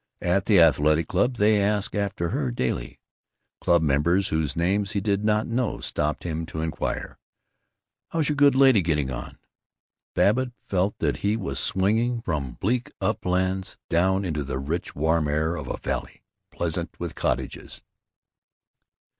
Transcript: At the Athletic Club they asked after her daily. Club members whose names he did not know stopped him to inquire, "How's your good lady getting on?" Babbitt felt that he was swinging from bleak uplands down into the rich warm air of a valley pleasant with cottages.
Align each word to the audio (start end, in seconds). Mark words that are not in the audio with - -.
At 0.23 0.45
the 0.45 0.59
Athletic 0.59 1.07
Club 1.09 1.35
they 1.35 1.61
asked 1.61 1.93
after 1.95 2.29
her 2.29 2.49
daily. 2.49 2.99
Club 3.63 3.83
members 3.83 4.29
whose 4.29 4.55
names 4.55 4.93
he 4.93 4.99
did 4.99 5.23
not 5.23 5.45
know 5.45 5.79
stopped 5.79 6.23
him 6.23 6.47
to 6.47 6.61
inquire, 6.61 7.19
"How's 8.09 8.27
your 8.27 8.35
good 8.35 8.55
lady 8.55 8.81
getting 8.81 9.11
on?" 9.11 9.37
Babbitt 10.15 10.53
felt 10.65 10.97
that 10.97 11.17
he 11.17 11.37
was 11.37 11.59
swinging 11.59 12.19
from 12.23 12.53
bleak 12.53 12.89
uplands 12.99 13.77
down 13.91 14.25
into 14.25 14.43
the 14.43 14.57
rich 14.57 14.95
warm 14.95 15.27
air 15.27 15.55
of 15.55 15.67
a 15.67 15.77
valley 15.77 16.23
pleasant 16.49 16.99
with 16.99 17.13
cottages. 17.13 17.83